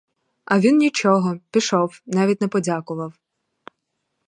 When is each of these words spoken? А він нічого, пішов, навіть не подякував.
А 0.45 0.59
він 0.59 0.77
нічого, 0.77 1.37
пішов, 1.51 2.01
навіть 2.05 2.41
не 2.41 2.47
подякував. 2.47 3.13